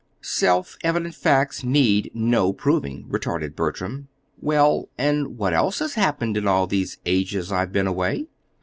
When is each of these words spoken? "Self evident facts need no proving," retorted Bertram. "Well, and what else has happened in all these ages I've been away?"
"Self 0.23 0.79
evident 0.83 1.13
facts 1.13 1.63
need 1.63 2.09
no 2.15 2.53
proving," 2.53 3.05
retorted 3.07 3.55
Bertram. 3.55 4.07
"Well, 4.41 4.89
and 4.97 5.37
what 5.37 5.53
else 5.53 5.77
has 5.77 5.93
happened 5.93 6.37
in 6.37 6.47
all 6.47 6.65
these 6.65 6.97
ages 7.05 7.51
I've 7.51 7.71
been 7.71 7.85
away?" 7.85 8.25